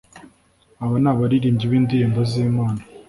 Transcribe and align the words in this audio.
aba 0.83 0.95
nabaririmbyi 1.03 1.65
b'indirimbo 1.71 2.19
z'Imana 2.29 2.81